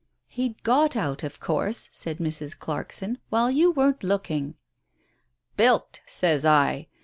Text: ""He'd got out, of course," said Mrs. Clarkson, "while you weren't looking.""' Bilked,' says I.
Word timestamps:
""He'd 0.27 0.63
got 0.63 0.95
out, 0.95 1.21
of 1.21 1.39
course," 1.39 1.87
said 1.91 2.17
Mrs. 2.17 2.57
Clarkson, 2.57 3.19
"while 3.29 3.51
you 3.51 3.69
weren't 3.69 4.03
looking.""' 4.03 4.55
Bilked,' 5.57 6.01
says 6.07 6.43
I. 6.43 6.87